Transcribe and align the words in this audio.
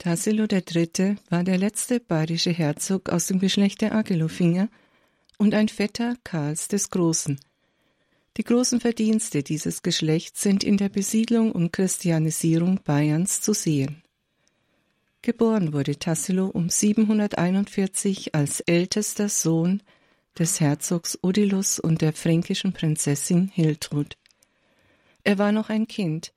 Tassilo 0.00 0.46
III. 0.50 1.16
war 1.28 1.44
der 1.44 1.58
letzte 1.58 2.00
bayerische 2.00 2.52
Herzog 2.52 3.10
aus 3.10 3.26
dem 3.26 3.38
Geschlecht 3.38 3.82
der 3.82 3.94
Agelofinger 3.94 4.70
und 5.36 5.52
ein 5.52 5.68
Vetter 5.68 6.16
Karls 6.24 6.68
des 6.68 6.88
Großen. 6.88 7.38
Die 8.38 8.42
großen 8.42 8.80
Verdienste 8.80 9.42
dieses 9.42 9.82
Geschlechts 9.82 10.40
sind 10.40 10.64
in 10.64 10.78
der 10.78 10.88
Besiedlung 10.88 11.52
und 11.52 11.74
Christianisierung 11.74 12.80
Bayerns 12.82 13.42
zu 13.42 13.52
sehen. 13.52 14.02
Geboren 15.20 15.74
wurde 15.74 15.98
Tassilo 15.98 16.46
um 16.46 16.70
741 16.70 18.34
als 18.34 18.60
ältester 18.60 19.28
Sohn 19.28 19.82
des 20.38 20.60
Herzogs 20.60 21.18
Odilus 21.20 21.78
und 21.78 22.00
der 22.00 22.14
fränkischen 22.14 22.72
Prinzessin 22.72 23.48
Hiltrud. 23.48 24.16
Er 25.24 25.36
war 25.36 25.52
noch 25.52 25.68
ein 25.68 25.86
Kind, 25.86 26.32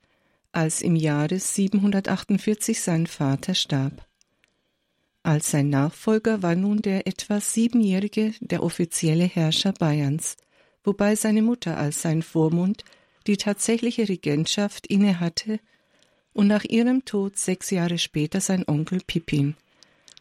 als 0.54 0.82
im 0.82 0.96
Jahre 0.96 1.38
748 1.38 2.80
sein 2.80 3.06
Vater 3.06 3.54
starb. 3.54 4.06
Als 5.22 5.50
sein 5.50 5.70
Nachfolger 5.70 6.42
war 6.42 6.54
nun 6.54 6.82
der 6.82 7.06
etwa 7.06 7.40
siebenjährige 7.40 8.34
der 8.40 8.62
offizielle 8.62 9.24
Herrscher 9.24 9.72
Bayerns, 9.72 10.36
wobei 10.84 11.16
seine 11.16 11.42
Mutter 11.42 11.78
als 11.78 12.02
sein 12.02 12.22
Vormund 12.22 12.84
die 13.26 13.38
tatsächliche 13.38 14.08
Regentschaft 14.08 14.86
innehatte 14.86 15.58
und 16.34 16.46
nach 16.46 16.64
ihrem 16.64 17.04
Tod 17.04 17.38
sechs 17.38 17.70
Jahre 17.70 17.98
später 17.98 18.40
sein 18.40 18.64
Onkel 18.66 19.00
Pippin, 19.06 19.54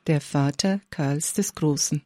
der 0.07 0.21
Vater 0.21 0.79
Karls 0.89 1.33
des 1.33 1.53
Großen. 1.53 2.01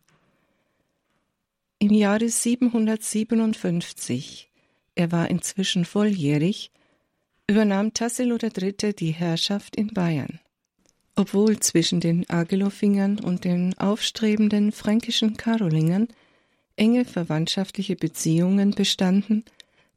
Im 1.80 1.94
Jahre 1.94 2.28
757, 2.28 4.50
er 4.96 5.12
war 5.12 5.30
inzwischen 5.30 5.86
volljährig, 5.86 6.72
übernahm 7.48 7.94
Tassilo 7.94 8.38
III. 8.42 8.94
die 8.94 9.12
Herrschaft 9.12 9.76
in 9.76 9.88
Bayern. 9.88 10.40
Obwohl 11.16 11.60
zwischen 11.60 12.00
den 12.00 12.30
Agelofingern 12.30 13.20
und 13.20 13.46
den 13.46 13.76
aufstrebenden 13.78 14.72
fränkischen 14.72 15.38
Karolingern 15.38 16.10
enge 16.76 17.06
verwandtschaftliche 17.06 17.96
Beziehungen 17.96 18.72
bestanden, 18.72 19.46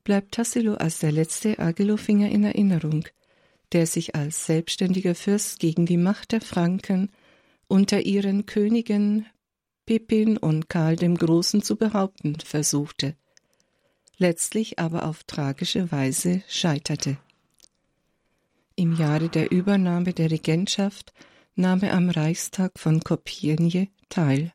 bleibt 0.05 0.33
Tassilo 0.33 0.75
als 0.75 1.01
der 1.01 1.13
letzte 1.13 1.59
Agelofinger 1.59 2.31
in 2.31 2.45
Erinnerung, 2.45 3.05
der 3.73 3.87
sich 3.87 4.15
als 4.15 4.47
selbstständiger 4.47 5.15
Fürst 5.15 5.59
gegen 5.59 5.87
die 5.87 5.99
Macht 5.99 6.33
der 6.33 6.41
Franken 6.41 7.11
unter 7.69 8.01
ihren 8.01 8.47
Königen 8.47 9.27
Pippin 9.87 10.37
und 10.37 10.69
Karl 10.69 10.97
dem 10.97 11.17
Großen 11.17 11.63
zu 11.63 11.77
behaupten 11.77 12.37
versuchte, 12.41 13.17
letztlich 14.19 14.79
aber 14.79 15.05
auf 15.05 15.25
tragische 15.25 15.91
Weise 15.93 16.43
scheiterte. 16.49 17.19
Im 18.81 18.97
Jahre 18.97 19.29
der 19.29 19.51
Übernahme 19.53 20.15
der 20.15 20.31
Regentschaft 20.31 21.13
nahm 21.55 21.83
er 21.83 21.93
am 21.93 22.09
Reichstag 22.09 22.79
von 22.79 23.01
Kopjenje 23.01 23.89
teil. 24.09 24.55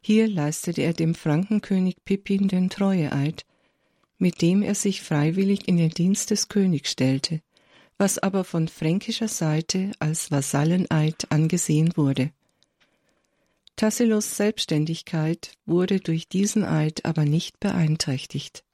Hier 0.00 0.28
leistete 0.28 0.80
er 0.80 0.94
dem 0.94 1.14
Frankenkönig 1.14 1.96
Pippin 2.06 2.48
den 2.48 2.70
Treueeid, 2.70 3.44
mit 4.16 4.40
dem 4.40 4.62
er 4.62 4.74
sich 4.74 5.02
freiwillig 5.02 5.68
in 5.68 5.76
den 5.76 5.90
Dienst 5.90 6.30
des 6.30 6.48
Königs 6.48 6.90
stellte, 6.90 7.42
was 7.98 8.16
aber 8.16 8.44
von 8.44 8.66
fränkischer 8.66 9.28
Seite 9.28 9.92
als 9.98 10.30
Vasalleneid 10.30 11.26
angesehen 11.28 11.92
wurde. 11.96 12.30
Tassilos 13.76 14.38
Selbstständigkeit 14.38 15.52
wurde 15.66 16.00
durch 16.00 16.28
diesen 16.28 16.64
Eid 16.64 17.04
aber 17.04 17.26
nicht 17.26 17.60
beeinträchtigt. 17.60 18.64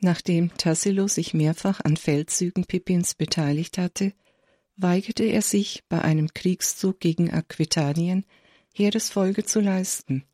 Nachdem 0.00 0.56
Tassilo 0.56 1.08
sich 1.08 1.34
mehrfach 1.34 1.80
an 1.80 1.96
Feldzügen 1.96 2.66
Pippins 2.66 3.14
beteiligt 3.14 3.78
hatte, 3.78 4.12
weigerte 4.76 5.24
er 5.24 5.42
sich, 5.42 5.84
bei 5.88 6.02
einem 6.02 6.32
Kriegszug 6.34 7.00
gegen 7.00 7.32
Aquitanien 7.32 8.26
Heeresfolge 8.74 9.44
zu 9.44 9.60
leisten, 9.60 10.24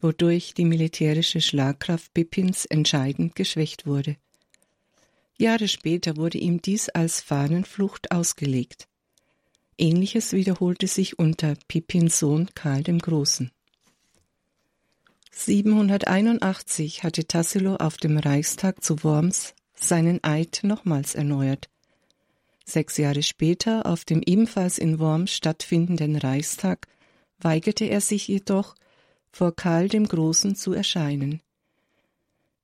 wodurch 0.00 0.54
die 0.54 0.64
militärische 0.64 1.40
Schlagkraft 1.40 2.14
Pippins 2.14 2.64
entscheidend 2.66 3.34
geschwächt 3.34 3.84
wurde. 3.84 4.16
Jahre 5.36 5.68
später 5.68 6.16
wurde 6.16 6.38
ihm 6.38 6.62
dies 6.62 6.88
als 6.90 7.20
Fahnenflucht 7.20 8.12
ausgelegt. 8.12 8.86
Ähnliches 9.76 10.32
wiederholte 10.32 10.86
sich 10.86 11.18
unter 11.18 11.54
Pippins 11.66 12.18
Sohn 12.18 12.48
Karl 12.54 12.82
dem 12.82 12.98
Großen. 12.98 13.50
781 15.42 17.02
hatte 17.02 17.26
Tassilo 17.26 17.76
auf 17.76 17.96
dem 17.96 18.18
Reichstag 18.18 18.84
zu 18.84 19.02
Worms 19.02 19.54
seinen 19.74 20.22
Eid 20.22 20.60
nochmals 20.64 21.14
erneuert. 21.14 21.70
Sechs 22.66 22.98
Jahre 22.98 23.22
später, 23.22 23.86
auf 23.86 24.04
dem 24.04 24.20
ebenfalls 24.20 24.76
in 24.76 24.98
Worms 24.98 25.32
stattfindenden 25.32 26.16
Reichstag, 26.16 26.88
weigerte 27.38 27.86
er 27.86 28.02
sich 28.02 28.28
jedoch, 28.28 28.74
vor 29.32 29.56
Karl 29.56 29.88
dem 29.88 30.06
Großen 30.06 30.56
zu 30.56 30.74
erscheinen. 30.74 31.40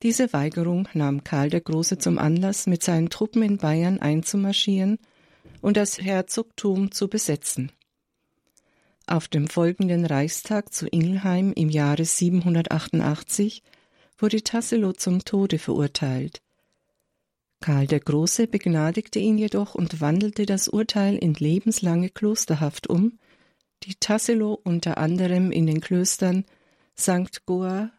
Diese 0.03 0.35
Weigerung 0.35 0.87
nahm 0.93 1.25
Karl 1.25 1.49
der 1.49 1.63
Große 1.63 1.97
zum 1.97 2.19
Anlass, 2.19 2.67
mit 2.67 2.83
seinen 2.83 3.09
Truppen 3.09 3.43
in 3.43 3.57
Bayern 3.57 4.01
einzumarschieren 4.01 4.99
und 5.63 5.79
das 5.79 5.99
Herzogtum 5.99 6.93
zu 6.93 7.09
besetzen. 7.09 7.73
Auf 9.07 9.29
dem 9.29 9.47
folgenden 9.47 10.05
Reichstag 10.05 10.75
zu 10.75 10.89
Ingelheim 10.89 11.53
im 11.53 11.71
Jahre 11.71 12.05
788 12.05 13.63
wurde 14.19 14.43
Tassilo 14.43 14.93
zum 14.95 15.25
Tode 15.25 15.61
verurteilt. 15.61 16.43
Karl 17.61 17.87
der 17.87 18.01
Große 18.01 18.49
begnadigte 18.49 19.21
ihn 19.21 19.39
jedoch 19.39 19.77
und 19.77 20.01
wandelte 20.01 20.45
das 20.45 20.67
Urteil 20.67 21.17
in 21.17 21.35
lebenslange 21.35 22.11
Klosterhaft 22.11 22.89
um, 22.89 23.19
die 23.85 23.95
Tassilo 23.95 24.61
unter 24.65 24.99
anderem 24.99 25.53
in 25.53 25.67
den 25.67 25.81
Klöstern 25.81 26.45
St. 26.99 27.47
Goar, 27.47 27.93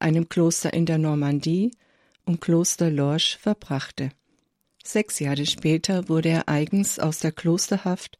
einem 0.00 0.28
Kloster 0.28 0.72
in 0.72 0.86
der 0.86 0.98
Normandie, 0.98 1.70
und 2.24 2.40
Kloster 2.40 2.90
Lorsch 2.90 3.38
verbrachte. 3.38 4.10
Sechs 4.84 5.20
Jahre 5.20 5.46
später 5.46 6.08
wurde 6.08 6.30
er 6.30 6.48
eigens 6.48 6.98
aus 6.98 7.20
der 7.20 7.32
Klosterhaft 7.32 8.18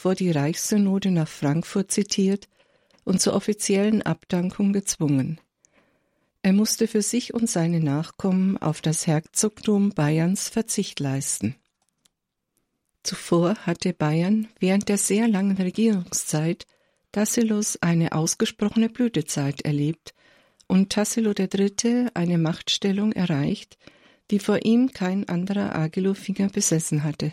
vor 0.00 0.14
die 0.14 0.30
Reichssynode 0.30 1.10
nach 1.10 1.28
Frankfurt 1.28 1.90
zitiert 1.90 2.48
und 3.04 3.20
zur 3.20 3.34
offiziellen 3.34 4.00
Abdankung 4.00 4.72
gezwungen. 4.72 5.38
Er 6.40 6.54
musste 6.54 6.88
für 6.88 7.02
sich 7.02 7.34
und 7.34 7.50
seine 7.50 7.80
Nachkommen 7.80 8.56
auf 8.56 8.80
das 8.80 9.06
Herzogtum 9.06 9.90
Bayerns 9.90 10.48
Verzicht 10.48 11.00
leisten. 11.00 11.54
Zuvor 13.02 13.56
hatte 13.66 13.92
Bayern 13.92 14.48
während 14.58 14.88
der 14.88 14.96
sehr 14.96 15.28
langen 15.28 15.58
Regierungszeit 15.58 16.64
Tassilos 17.12 17.76
eine 17.82 18.12
ausgesprochene 18.12 18.88
Blütezeit 18.88 19.60
erlebt 19.62 20.14
und 20.66 20.90
Tassilo 20.90 21.34
III. 21.38 22.06
eine 22.14 22.38
Machtstellung 22.38 23.12
erreicht, 23.12 23.76
die 24.30 24.38
vor 24.38 24.64
ihm 24.64 24.92
kein 24.92 25.28
anderer 25.28 25.74
Agelofinger 25.74 26.48
besessen 26.48 27.04
hatte. 27.04 27.32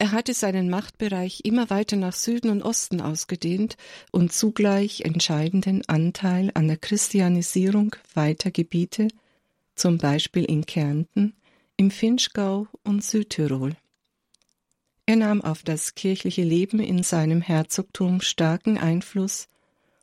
Er 0.00 0.12
hatte 0.12 0.32
seinen 0.32 0.70
Machtbereich 0.70 1.42
immer 1.44 1.68
weiter 1.68 1.94
nach 1.94 2.14
Süden 2.14 2.48
und 2.48 2.62
Osten 2.62 3.02
ausgedehnt 3.02 3.76
und 4.10 4.32
zugleich 4.32 5.02
entscheidenden 5.02 5.86
Anteil 5.90 6.50
an 6.54 6.68
der 6.68 6.78
Christianisierung 6.78 7.94
weiter 8.14 8.50
Gebiete, 8.50 9.08
zum 9.74 9.98
Beispiel 9.98 10.46
in 10.46 10.64
Kärnten, 10.64 11.34
im 11.76 11.90
Finchgau 11.90 12.66
und 12.82 13.04
Südtirol. 13.04 13.76
Er 15.04 15.16
nahm 15.16 15.42
auf 15.42 15.64
das 15.64 15.94
kirchliche 15.94 16.44
Leben 16.44 16.80
in 16.80 17.02
seinem 17.02 17.42
Herzogtum 17.42 18.22
starken 18.22 18.78
Einfluss 18.78 19.48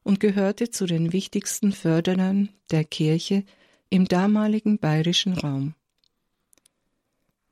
und 0.03 0.19
gehörte 0.19 0.69
zu 0.69 0.85
den 0.85 1.12
wichtigsten 1.12 1.72
Förderern 1.72 2.50
der 2.69 2.84
Kirche 2.84 3.46
im 3.90 4.08
damaligen 4.08 4.78
bayerischen 4.78 5.34
Raum. 5.34 5.74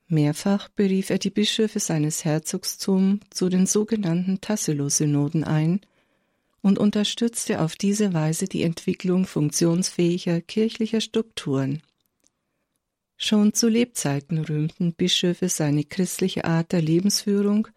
Mehrfach 0.08 0.70
berief 0.70 1.10
er 1.10 1.18
die 1.18 1.32
Bischöfe 1.32 1.80
seines 1.80 2.26
Herzogstums 2.26 3.22
zu 3.32 3.50
den 3.50 3.66
sogenannten 3.66 4.40
Tassilo-Synoden 4.40 5.44
ein 5.44 5.82
und 6.62 6.78
unterstützte 6.78 7.62
auf 7.62 7.76
diese 7.76 8.14
Weise 8.14 8.46
die 8.46 8.64
Entwicklung 8.64 9.26
funktionsfähiger 9.26 10.42
kirchlicher 10.42 11.02
Strukturen. 11.02 11.82
Schon 13.18 13.54
zu 13.54 13.68
Lebzeiten 13.68 14.40
rühmten 14.40 14.94
Bischöfe 14.94 15.50
seine 15.50 15.84
christliche 15.84 16.46
Art 16.46 16.72
der 16.72 16.82
Lebensführung 16.82 17.68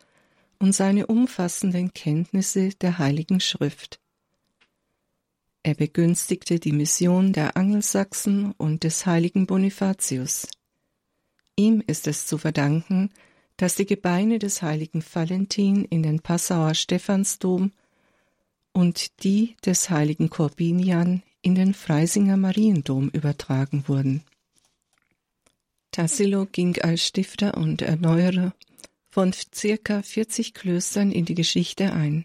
und 0.58 0.75
seine 0.75 1.06
umfassenden 1.06 1.94
Kenntnisse 1.94 2.70
der 2.81 2.99
Heiligen 2.99 3.41
Schrift. 3.41 4.00
Er 5.62 5.75
begünstigte 5.75 6.58
die 6.58 6.73
Mission 6.73 7.32
der 7.32 7.56
Angelsachsen 7.56 8.53
und 8.53 8.85
des 8.85 9.06
heiligen 9.06 9.47
Bonifatius. 9.47 10.49
Ihm 11.58 11.82
ist 11.84 12.06
es 12.06 12.25
zu 12.25 12.38
verdanken, 12.38 13.10
dass 13.56 13.75
die 13.75 13.84
Gebeine 13.84 14.38
des 14.38 14.62
heiligen 14.62 15.02
Valentin 15.12 15.84
in 15.87 16.05
den 16.05 16.20
Passauer 16.20 16.75
Stephansdom 16.75 17.72
und 18.72 19.25
die 19.25 19.56
des 19.66 19.90
heiligen 19.90 20.31
Korbinian 20.31 21.25
in 21.43 21.56
den 21.56 21.75
Freisinger 21.75 22.37
Mariendom 22.37 23.08
übertragen 23.08 23.88
wurden. 23.88 24.22
Tassilo 25.90 26.46
ging 26.46 26.81
als 26.81 27.05
Stifter 27.05 27.56
und 27.56 27.82
Erneuerer 27.82 28.55
von 29.10 29.32
circa 29.52 30.02
40 30.02 30.55
Klöstern 30.55 31.10
in 31.10 31.25
die 31.25 31.34
Geschichte 31.34 31.93
ein. 31.93 32.25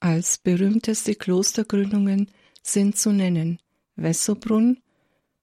Als 0.00 0.38
berühmteste 0.38 1.14
Klostergründungen 1.14 2.28
sind 2.64 2.98
zu 2.98 3.12
nennen 3.12 3.60
Wessobrunn 3.94 4.80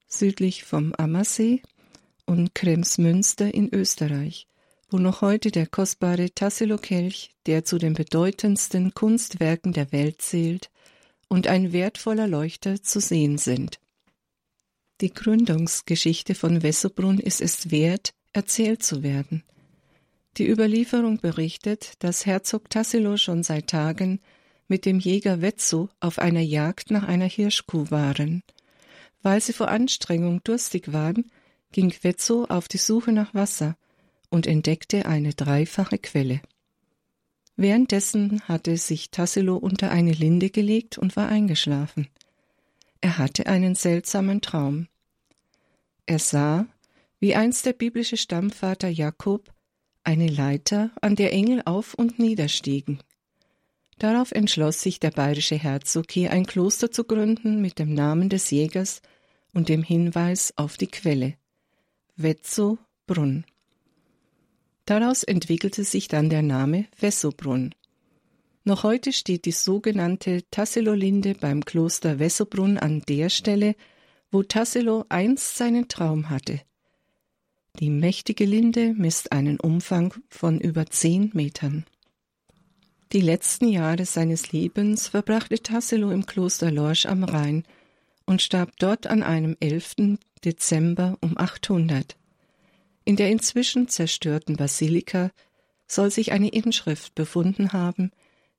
südlich 0.09 0.65
vom 0.65 0.93
Ammersee 0.97 1.61
und 2.25 2.55
Kremsmünster 2.55 3.53
in 3.53 3.73
Österreich, 3.73 4.47
wo 4.89 4.97
noch 4.97 5.21
heute 5.21 5.51
der 5.51 5.67
kostbare 5.67 6.31
Tassilo-Kelch, 6.31 7.31
der 7.45 7.63
zu 7.63 7.77
den 7.77 7.93
bedeutendsten 7.93 8.93
Kunstwerken 8.93 9.73
der 9.73 9.91
Welt 9.91 10.21
zählt, 10.21 10.69
und 11.27 11.47
ein 11.47 11.71
wertvoller 11.71 12.27
Leuchter 12.27 12.83
zu 12.83 12.99
sehen 12.99 13.37
sind. 13.37 13.79
Die 14.99 15.13
Gründungsgeschichte 15.13 16.35
von 16.35 16.61
Wessobrunn 16.61 17.19
ist 17.19 17.41
es 17.41 17.71
wert, 17.71 18.13
erzählt 18.33 18.83
zu 18.83 19.01
werden. 19.01 19.43
Die 20.37 20.47
Überlieferung 20.47 21.19
berichtet, 21.19 21.93
dass 21.99 22.25
Herzog 22.25 22.69
Tassilo 22.69 23.17
schon 23.17 23.43
seit 23.43 23.67
Tagen 23.67 24.19
mit 24.67 24.85
dem 24.85 24.99
Jäger 24.99 25.41
Wetzo 25.41 25.89
auf 25.99 26.19
einer 26.19 26.41
Jagd 26.41 26.91
nach 26.91 27.03
einer 27.03 27.25
Hirschkuh 27.25 27.91
waren. 27.91 28.43
Weil 29.21 29.41
sie 29.41 29.53
vor 29.53 29.67
Anstrengung 29.67 30.41
durstig 30.43 30.93
waren, 30.93 31.31
ging 31.71 31.93
Wetzo 32.01 32.45
auf 32.45 32.67
die 32.67 32.77
Suche 32.77 33.11
nach 33.11 33.33
Wasser 33.33 33.77
und 34.29 34.47
entdeckte 34.47 35.05
eine 35.05 35.33
dreifache 35.33 35.97
Quelle. 35.97 36.41
Währenddessen 37.55 38.41
hatte 38.47 38.77
sich 38.77 39.11
Tassilo 39.11 39.57
unter 39.57 39.91
eine 39.91 40.13
Linde 40.13 40.49
gelegt 40.49 40.97
und 40.97 41.15
war 41.15 41.29
eingeschlafen. 41.29 42.07
Er 43.01 43.17
hatte 43.17 43.47
einen 43.47 43.75
seltsamen 43.75 44.41
Traum. 44.41 44.87
Er 46.05 46.19
sah, 46.19 46.65
wie 47.19 47.35
einst 47.35 47.65
der 47.65 47.73
biblische 47.73 48.17
Stammvater 48.17 48.89
Jakob 48.89 49.53
eine 50.03 50.27
Leiter, 50.27 50.91
an 51.01 51.15
der 51.15 51.31
Engel 51.31 51.61
auf 51.65 51.93
und 51.93 52.17
niederstiegen. 52.17 52.99
Darauf 53.99 54.31
entschloss 54.31 54.81
sich 54.81 54.99
der 54.99 55.11
bayerische 55.11 55.55
Herzog, 55.55 56.11
hier 56.11 56.31
ein 56.31 56.47
Kloster 56.47 56.91
zu 56.91 57.03
gründen 57.03 57.61
mit 57.61 57.77
dem 57.77 57.93
Namen 57.93 58.29
des 58.29 58.49
Jägers 58.49 59.01
und 59.53 59.69
dem 59.69 59.83
Hinweis 59.83 60.53
auf 60.55 60.77
die 60.77 60.87
Quelle. 60.87 61.35
Wetzo 62.23 62.77
Brunn. 63.07 63.45
Daraus 64.85 65.23
entwickelte 65.23 65.83
sich 65.83 66.07
dann 66.07 66.29
der 66.29 66.41
Name 66.41 66.85
Wessobrunn. 66.99 67.73
Noch 68.63 68.83
heute 68.83 69.11
steht 69.13 69.45
die 69.45 69.51
sogenannte 69.51 70.43
Tassilo-Linde 70.51 71.35
beim 71.35 71.65
Kloster 71.65 72.19
Wessobrunn 72.19 72.77
an 72.77 73.01
der 73.07 73.29
Stelle, 73.29 73.75
wo 74.31 74.43
Tassilo 74.43 75.05
einst 75.09 75.55
seinen 75.57 75.87
Traum 75.87 76.29
hatte. 76.29 76.61
Die 77.79 77.89
mächtige 77.89 78.45
Linde 78.45 78.93
misst 78.93 79.31
einen 79.31 79.59
Umfang 79.59 80.13
von 80.29 80.59
über 80.59 80.85
zehn 80.87 81.31
Metern. 81.33 81.85
Die 83.13 83.21
letzten 83.21 83.67
Jahre 83.67 84.05
seines 84.05 84.51
Lebens 84.51 85.07
verbrachte 85.07 85.61
Tassilo 85.61 86.11
im 86.11 86.25
Kloster 86.25 86.71
Lorsch 86.71 87.05
am 87.05 87.23
Rhein 87.23 87.63
und 88.31 88.41
starb 88.41 88.77
dort 88.79 89.07
an 89.07 89.23
einem 89.23 89.57
11. 89.59 90.17
Dezember 90.45 91.17
um 91.19 91.37
800. 91.37 92.15
In 93.03 93.17
der 93.17 93.29
inzwischen 93.29 93.89
zerstörten 93.89 94.55
Basilika 94.55 95.31
soll 95.85 96.09
sich 96.11 96.31
eine 96.31 96.47
Inschrift 96.47 97.13
befunden 97.13 97.73
haben, 97.73 98.11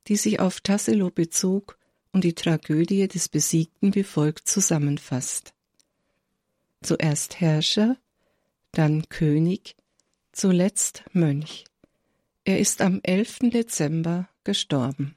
die 0.08 0.16
sich 0.16 0.40
auf 0.40 0.60
Tassilo 0.60 1.08
bezog 1.08 1.78
und 2.12 2.22
die 2.22 2.34
Tragödie 2.34 3.08
des 3.08 3.30
Besiegten 3.30 3.94
wie 3.94 4.02
folgt 4.02 4.46
zusammenfasst. 4.46 5.54
Zuerst 6.82 7.40
Herrscher, 7.40 7.96
dann 8.72 9.08
König, 9.08 9.74
zuletzt 10.32 11.02
Mönch. 11.12 11.64
Er 12.44 12.58
ist 12.58 12.82
am 12.82 13.00
11. 13.02 13.38
Dezember 13.50 14.28
gestorben. 14.44 15.16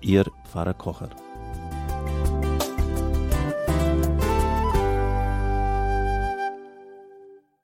Ihr 0.00 0.24
Pfarrer 0.44 0.74
Kocher. 0.74 1.25